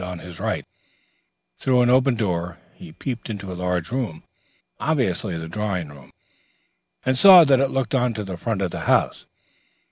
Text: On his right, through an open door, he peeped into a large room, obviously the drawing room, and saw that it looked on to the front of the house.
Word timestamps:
On 0.03 0.17
his 0.17 0.39
right, 0.39 0.65
through 1.59 1.81
an 1.83 1.91
open 1.91 2.15
door, 2.15 2.57
he 2.73 2.91
peeped 2.91 3.29
into 3.29 3.51
a 3.51 3.53
large 3.53 3.91
room, 3.91 4.23
obviously 4.79 5.37
the 5.37 5.47
drawing 5.47 5.89
room, 5.89 6.11
and 7.05 7.15
saw 7.15 7.43
that 7.43 7.59
it 7.59 7.69
looked 7.69 7.93
on 7.93 8.15
to 8.15 8.23
the 8.23 8.35
front 8.35 8.63
of 8.63 8.71
the 8.71 8.79
house. 8.89 9.27